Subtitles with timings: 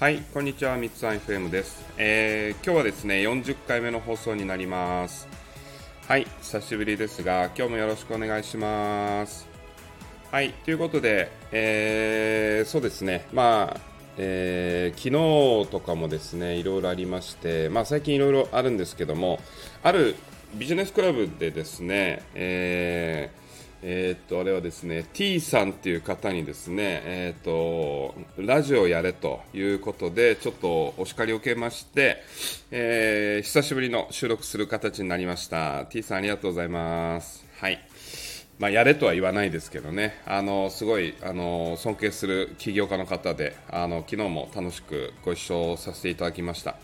[0.00, 5.26] はい、こんにちは、みつさん FM です、えー今日はですね、40回目の放送になります。
[6.06, 9.48] はい、久しぶりですが、今日もよろしくお願いします。
[10.30, 13.80] はい、ということで、えーそうですね、まあ、
[14.18, 19.40] えー昨日とかもですね、いろいろありまして、まあ最近いろいろあるんですけども、
[19.82, 20.14] ある
[20.54, 23.47] ビジネスクラブでですね、えー
[23.82, 32.22] えーっとあれはですね T さんっていう方にですね、えーっとラジオやれということでちょっとお叱りを受けまして、
[32.70, 35.86] えー久しぶりの収録する形になりました。
[35.86, 37.46] T さんありがとうございます。
[37.60, 37.78] はい。
[38.58, 46.76] まあ、やれとは言わないですけどね、あのすごいあの尊敬する起業家の方で、あの昨日も楽しくご一緒させていただきました。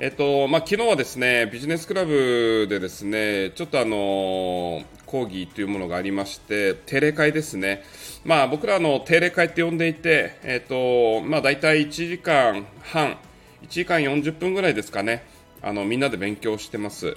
[0.00, 7.82] えっとまあ、昨日はですねビジネスクラブでですねちょっとあの講義というものがありまして定例会ですね、
[8.24, 13.18] まあ、僕らの定例会って呼んでいて、えっとまあ、大体1時間半
[13.62, 15.24] 1時間40分ぐらいですかね
[15.62, 17.16] あのみんなで勉強してます。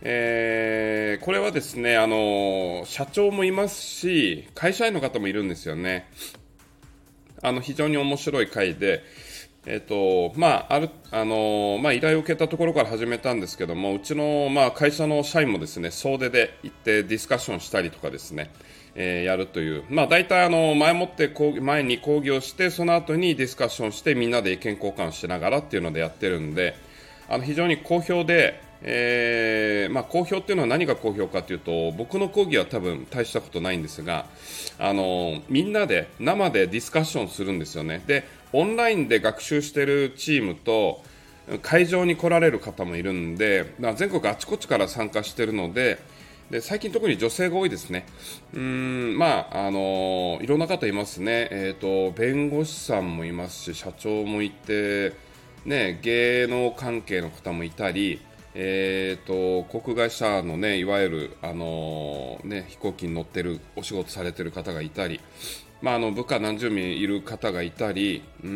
[0.00, 6.08] えーこれはですねあの社長もいますし会社員の方もいるんですよね。
[7.42, 9.04] あの非常に面白い会で、
[9.64, 18.50] えっとまああるあのまあ、依頼を受けたところから始めたんですけどもうちの、まあ、会社の社員もですね総出で行ってディスカッションしたりとかですね、
[18.94, 26.74] えーやるという、まあ、大体あの前もって講前に講義をしてその後にディスカッションしてみんなで意見交換しながらっていうのでやってるんで
[27.28, 34.26] あの非常に好評で、えーまあ、好評っていうのは何が好評かというと僕の講義は多分大したことないんですが
[34.78, 41.02] あのみんなで生でディスカッションするんですよねでオンラインで学習しているチームと
[41.62, 45.98] 会場に来られる方もいるんでまあ全国あちこちから参加しているので
[46.52, 48.04] で最近特に女性が多いですね。
[48.52, 51.48] うん、まあ、あのいろんな方いますね。
[51.50, 55.14] えっ、と、弁護士さんもいますし、社長もいて、
[55.64, 58.20] ね、芸能関係の方もいたり、
[58.54, 65.20] えー、と航空会社の、ね、いわゆる、あのね、飛行機に乗ってるお仕事されてる方がいたり、
[65.80, 68.50] まあ、あの部下何十名いる方がいたりうん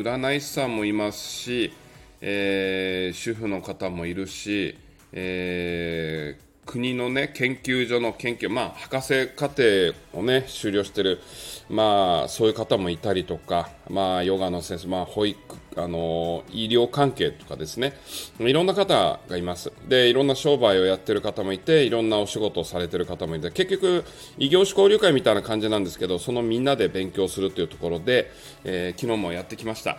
[0.00, 1.72] 占い師さんもいますし、
[2.20, 4.78] えー主婦の方もいるし、
[5.12, 9.64] えー国の、ね、研究所の研究、まあ、博士課程
[10.12, 11.20] を、ね、修了してる、
[11.68, 15.38] まあ、そういう方もいたりとか、まあ、ヨガの先生、まあ、保育
[15.76, 17.94] あの医療関係とかですね
[18.38, 24.04] いろんな方がいますでいろんな商売をやってる方もいていろんなお仕事をされてる方もいて結局
[24.38, 28.30] 異業種交流会みたいな感じなんですけどそのみんなで勉強するというところで、
[28.64, 29.98] えー昨日もやってきました。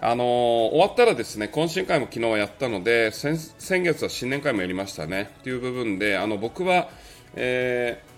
[0.00, 0.26] あのー
[0.70, 5.30] 終わったらですね懇親会も昨日はやったので先先月は新年会もやりましたね。
[5.42, 6.88] という部分であの僕は、
[7.34, 8.16] えー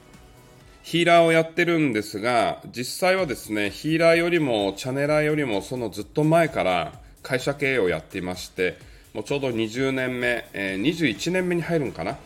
[0.88, 8.78] ヒーラーをやってるんですが実際はですねヒーラーよりもチャネラーよりもそのずっと前から会社経営をやっていまして
[9.12, 12.17] もうちょうど20年目、えー21年目に入るんかな、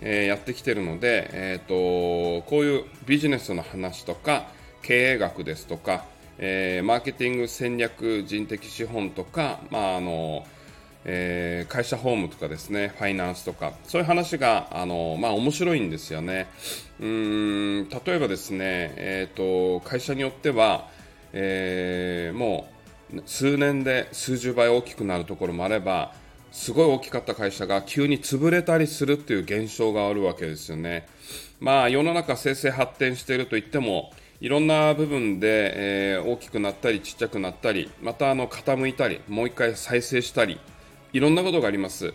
[0.00, 4.46] えーやってきてるので、えー、とこういうビジネスの話とか
[4.82, 6.04] 経営学ですとか
[6.44, 10.44] えーマーケティング戦略人的資本とか、まああの
[11.04, 16.48] えー会社法務とかですねファイナンスとかそういう話があの、まあ、面白いんですよね
[16.98, 18.58] うん例えばですね、
[18.96, 20.88] えー、と会社によっては、
[21.32, 22.66] えーも
[23.14, 26.12] う数年で数十倍大きくなるところもあれば
[26.50, 31.06] すごい大きかった会社が急に潰れたりするっていう現象があるわけですよね。
[31.60, 40.58] まあ世の中生成発展していると言ってもいろんな部分で、えー大きくなったりちっちゃくなったりまたあの傾いたりもう一回再生したり
[41.12, 42.12] いろんなことがあります。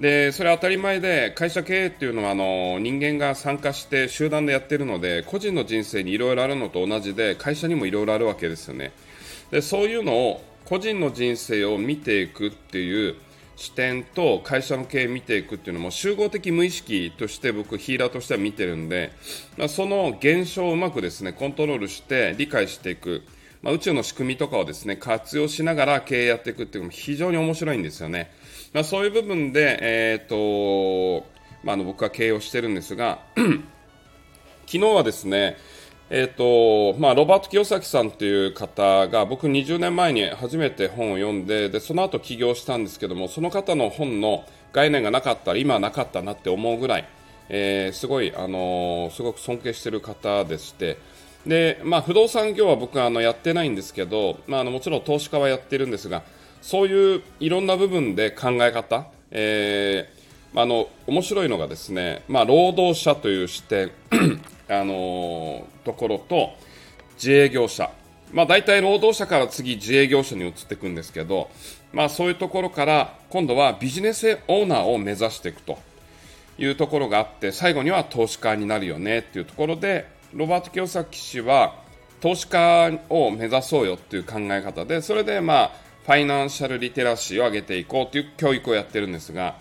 [0.00, 8.92] で、それは当たり前で、会社経営っていうのは、あの、人間が参加して集団でやってるので、個人の人生にいろいろあるのと同じで、会社にもいろいろあるわけですよね。
[9.50, 13.16] で、そういうのを、個人の人生を見ていくっていう
[13.60, 19.12] 視点と、会社の経営を見ていくっていうのも、集合的無意識として僕、ヒーラーとしては見てるんで、
[19.58, 23.22] まあその現象をうまくですね、コントロールして理解していく。
[23.62, 28.32] まあ、宇宙の仕組みとかをですね活用しながら経営やっていくっていうのも非常に面白いんですよね。
[28.72, 31.26] まあ、そういう部分で、えーと
[31.62, 33.18] ま、あの僕は経営をしてるんですが
[34.64, 35.58] 昨日はですね、
[36.12, 47.08] えーとまあ、ロバート清崎さんという方が僕20年前に初めて本を読んででその後起業したんですけどもその方の本の概念がなかったら今はなかったなって思うぐらい、
[47.48, 50.98] えーすごい、あのーすごく尊敬している方でして
[51.46, 56.24] で、まあ、不動産業は僕はあのやってないんですけど、まあ、あのもちろん投資家はやってるんですが
[56.60, 60.19] そういういろんな部分で考え方、えー
[60.62, 63.90] あ、の面白いのがですね、まあ、労働者という視点
[64.68, 66.50] あのところと
[67.14, 67.90] 自営業者。
[68.32, 71.50] まあ、大体労働者から次自営業者に移っていくんですけど、
[71.92, 75.78] まあ、そういうところから今度はビジネスオーナーを目指していくと。
[76.60, 81.74] いうところがあって最後には投資家になるよねっていうところでロバート清崎氏は
[82.20, 85.70] 投資家を目指そうよっていう考え方でそれでまあ
[86.04, 89.56] ファイナンシャルリテラシーを上げていこうという教育をやってるんですが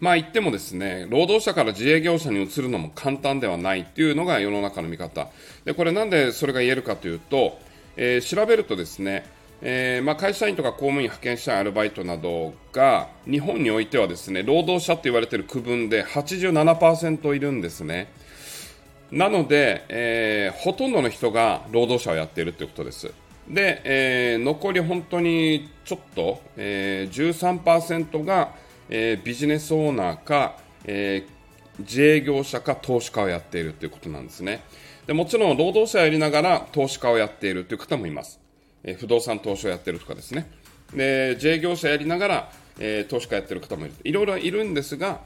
[0.00, 5.28] まあ言ってもですね、労働者から自営業者に移るのも簡単ではないっていうのが世の中の見方。
[5.64, 7.58] で、これなんでそれが言えるかというと、
[7.96, 9.26] えー、調べるとですね、
[9.62, 18.10] えー、まあ、会社員とか公務員、派遣社員、アルバイトなどが日本においてはですね労働者と言われてる区分で87%いるんですね。
[19.12, 23.12] なので、えー、ほとんどの人が労働者をやっているということです。
[23.48, 28.54] で、えー、残り本当にちょっと、えー、13%が
[28.90, 34.62] えー、ビジネスオーナーか、えー、自営業者か投資家をやっているということなんですね。
[35.06, 38.40] でもちろん労働者やりながら投資家をやっているという方もいます。
[38.82, 40.50] えー、不動産投資をやっているとかですね。
[40.94, 43.94] で、自営業者やりながら、え、投資家やっている方もいる。
[44.02, 45.20] いろいろいるんですが、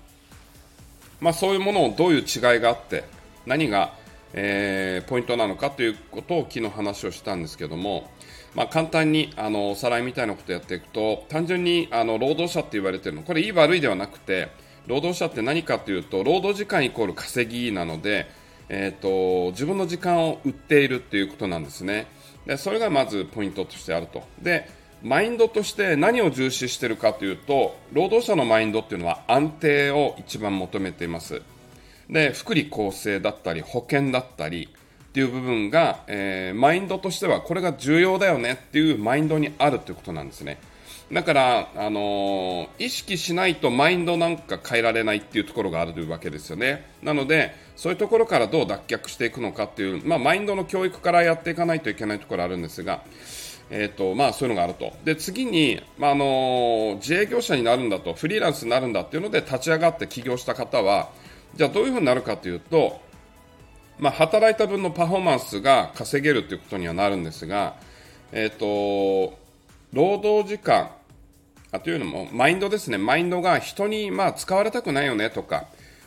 [1.20, 3.04] まあ、そういうものをどういう違いがあって、
[3.46, 3.94] 何が、
[4.34, 8.10] えー、ポイントなのかということを昨日話をしたんですけども、
[8.54, 13.22] まあ、簡単にあのおさらいみたいなことやっていくと単純にあの労働者って言われてるの。
[13.22, 14.48] これいい悪いではなくて
[14.86, 18.26] 労働者って何かというと労働時間イコール稼ぎなので、
[18.68, 22.06] えーと、自分の時間を売っているということなんですね。
[22.46, 24.22] でそれがまずポイントとしてあると。
[24.40, 24.68] で
[25.02, 31.42] マインドとして何を重視しているかというと労働者のマインドっていうのは安定を一番求めています。
[32.08, 34.68] で福利厚生だったり保険だったり
[35.14, 40.58] っていう部分が、えー、マインドとしてはこれが重要だよねっていうマインドにあるということなんですね。
[41.12, 46.84] だから、あのー、意識しないとマインドなんか変えられないっていうところがあるわけですよね。
[47.00, 53.04] なので、そういうところからどう脱却していくのかっていう、まあ、マインドの教育からやっていかないといけないところあるんですが、
[53.70, 54.94] えーとまあ、そういうのがあると。
[55.04, 61.10] で、次に、まあ、あのー、自営業者になるんだと、フリーランスになるんだっていうので立ち上がって起業した方は、
[61.54, 63.03] じゃあどういうふうになるかというと、
[63.98, 67.76] まあ、働いた分のパフォーマンスが稼げるということにはなるんですが、
[68.32, 69.38] えーと、
[69.92, 70.90] 労働時間
[71.74, 75.66] あというのもマインドですね、マインドが人にまあ使われたくないよねとか、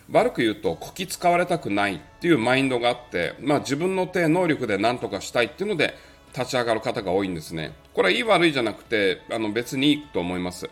[0.10, 5.94] 悪く言うと、こき使われたくないっていうマインドがあって、まあ、自分の手、能力で何とかしたいっていうので
[6.34, 7.74] 立ち上がる方が多いんですね。
[7.94, 10.70] これはいい悪いじゃなくて、あの別にいいと思います。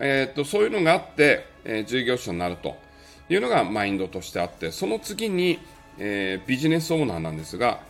[0.00, 2.76] えーと、そういうのがあって、えー、従業者になると
[3.30, 5.58] いうのがマインドとしてあって、その次に、
[5.98, 7.80] えー、ビジネスオーナーなんですが、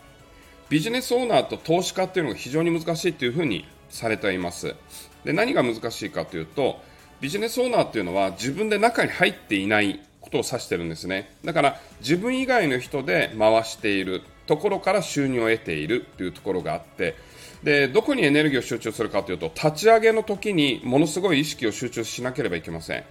[0.68, 4.74] ビジネスオーナーと投資家っていうのが非常に難しいというふうにされています。
[5.24, 6.80] で何が難しいかというと、
[7.20, 11.36] ビジネスオーナーっていうのは自分で中に入っていないことを指してるんですね。
[11.44, 17.14] だから自分以外の人で回しているところから収入を得ているというところがあって、
[17.62, 23.04] でどこにエネルギーを集中するかというと立ち上げの時にものすごい意識を集中しなければいけません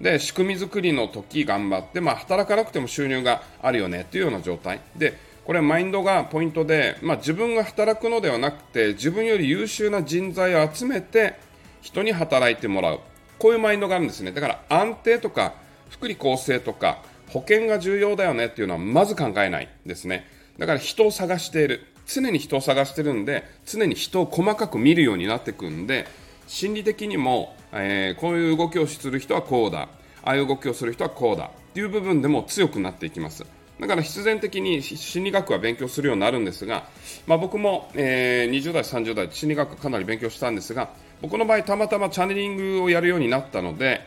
[0.00, 4.80] で仕組み作りの時頑張って、まあ、働かなくても収入があるよねというような状態。
[4.96, 5.14] で
[5.44, 11.38] これマインドがポイントで、まあ、自分が働くのではなくて自分より優秀な人材を集めて
[11.80, 13.00] 人に働いてもらう。
[13.38, 14.32] こういうマインドがあるんですね。
[14.32, 15.54] だから安定とか
[15.88, 20.26] 福利厚生とか保険が重要だよねっていうのはまず考えないですね。
[20.58, 21.86] だから人を探している。
[22.06, 26.06] 常に人を探してるんで常に人を細かく見るようになっていくんで
[26.46, 29.88] 心理的にも、えー、こういう動きをする人はこうだ。
[30.22, 31.44] ああいう動きをする人はこうだ。
[31.44, 33.44] っていう部分でも強くなっていきます。
[33.78, 36.88] だから必然的に心理学は勉強するようになるんですが、
[37.26, 40.88] まあ、僕も、えー、20代、30代心理学かなり勉強したんですが
[41.20, 44.00] 僕の場合たまたまチャネリングをやるようになったので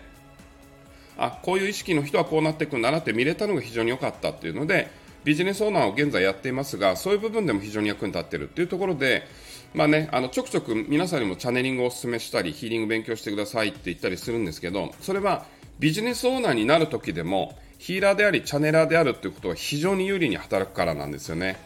[1.18, 4.90] あこういう意識の人はこうなっていくんだなって見れたのが非常に良かったっていうので
[5.24, 9.28] ビジネスオーナーを現在やっていますがそういう部分でも非常に役に立っているというところで、
[9.74, 15.46] まあね、あのちょくちょく皆さんにもチャネリングをお勧めしたりヒーリング勉強してくださいって言ったりするんですけどそれは
[15.78, 21.58] ビジネスオーナーになる時でもヒーラーでありチャネラーであるということは非常に有利に働くからなんですよね。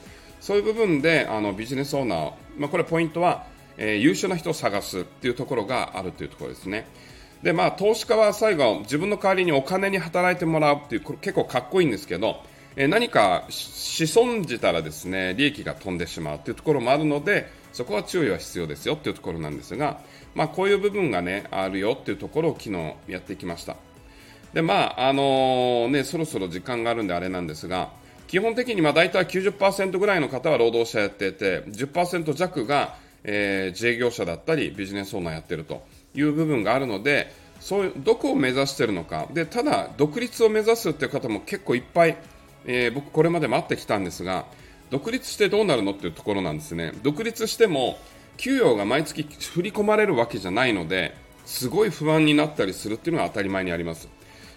[0.42, 3.46] そういう部分であのビジネスオーナー、まあ、これポイントは、
[3.78, 6.86] えー、優秀な人を探すっていうところがあるというところですね。
[7.42, 12.44] でまあ投資家は最後自分の代わりにお金に働いてもらうっていうこれ結構かっこいいんですけど
[12.76, 20.00] え何かし損じたらですね利益が飛んでしまうというところもあるのでそこは注意は必要ですよというところなんですが、
[20.36, 23.76] まあ、こういう部分が、ね、あるよというところを昨日やってきました。
[24.54, 27.90] で、まああのー、ね、そろそろ時間があるんであれなんですが
[28.28, 39.28] 基本的にまあ大体90%ぐらいの方は労働者やっていて10%弱が、えー、自営業者だったりビジネスオーナーやってるという部分があるのでそういうどこを目指しているのか。
[39.34, 42.18] でただ独立を目指すという方も結構いっぱい
[42.66, 44.46] えー、僕これまでも会ってきたんですが
[44.94, 46.94] 独立してどうなるのっていうところなんですね。
[47.02, 47.98] 独立しても、
[48.38, 51.16] 給与が毎月振り込まれるわけじゃないので、
[51.46, 54.08] すごい不安になったりするっていうのが当たり前にあります。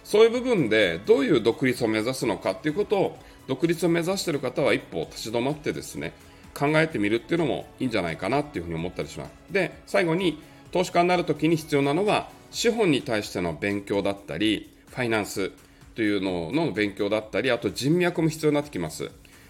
[0.03, 6.13] そういう部分でどういう独立を目指すのかっていうことを独立を目指している方は一歩立ち止まってですね
[6.53, 9.31] 考えてみるっていうのもいいんじゃないかなっていうふうに思ったりします。
[9.51, 15.51] で最後に投資家になるときに必要なのは資本に対しての勉強だったりファイナンス
[15.97, 19.09] というのの勉強だったりあと人脈も必要になってきます。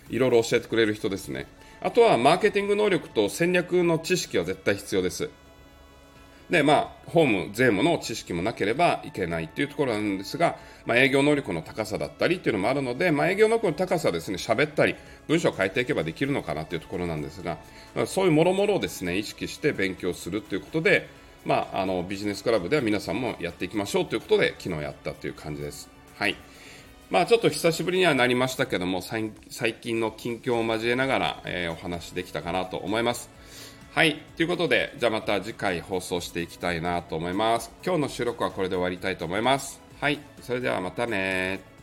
[0.10, 1.46] いろいろ教えてくれる人ですね。
[1.82, 5.30] あとはマーケティング能力と戦略の知識は絶対必要です。
[6.50, 14.96] で、まあ、ホーム、税務の知識もなければいけないっていうところなんですが、まあ、営業能力の高さだったりっていうのもあるので、まあ、営業能力の高さですね、喋ったり、
[15.28, 17.58] 文章を変えていけばできるのかなっていうところなんですが、
[18.06, 21.10] そういうもろもろをですね、意識して勉強するということで、
[21.44, 25.97] まあ、あの、ビジネスクラブでは皆さんもやっていきましょうということで、昨日やったという感じです。
[26.18, 26.36] はい。
[27.12, 29.32] まあ、ちょっと久しぶりにはなりましたけども、最
[29.76, 33.30] 近の近況を交えながら、えー、お話できたかなと思います。
[33.94, 34.20] はい。
[34.36, 37.72] ということで、じゃあまた次回放送していきたいなと思います。
[37.86, 39.80] 今日の収録はこれで終わりたいと思います。
[40.02, 40.20] はい。
[40.42, 41.77] それではまたね